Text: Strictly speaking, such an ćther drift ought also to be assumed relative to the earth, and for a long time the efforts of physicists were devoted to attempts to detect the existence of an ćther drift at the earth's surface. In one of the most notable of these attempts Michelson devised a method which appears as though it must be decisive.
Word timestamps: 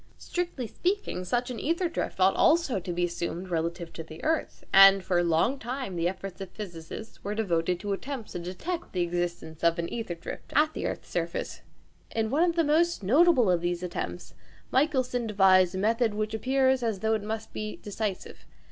Strictly 0.17 0.65
speaking, 0.65 1.23
such 1.23 1.51
an 1.51 1.59
ćther 1.59 1.93
drift 1.93 2.19
ought 2.19 2.35
also 2.35 2.79
to 2.79 2.91
be 2.91 3.03
assumed 3.05 3.49
relative 3.49 3.93
to 3.93 4.01
the 4.01 4.23
earth, 4.23 4.63
and 4.73 5.03
for 5.03 5.19
a 5.19 5.23
long 5.23 5.59
time 5.59 5.95
the 5.95 6.07
efforts 6.09 6.41
of 6.41 6.49
physicists 6.49 7.23
were 7.23 7.35
devoted 7.35 7.79
to 7.79 7.93
attempts 7.93 8.31
to 8.31 8.39
detect 8.39 8.93
the 8.93 9.01
existence 9.01 9.63
of 9.63 9.77
an 9.77 9.87
ćther 9.89 10.19
drift 10.19 10.53
at 10.55 10.73
the 10.73 10.87
earth's 10.87 11.11
surface. 11.11 11.61
In 12.15 12.31
one 12.31 12.41
of 12.49 12.55
the 12.55 12.63
most 12.63 13.03
notable 13.03 13.51
of 13.51 13.61
these 13.61 13.83
attempts 13.83 14.33
Michelson 14.71 15.27
devised 15.27 15.75
a 15.75 15.77
method 15.77 16.15
which 16.15 16.33
appears 16.33 16.81
as 16.81 17.01
though 17.01 17.13
it 17.13 17.21
must 17.21 17.53
be 17.53 17.75
decisive. 17.77 18.47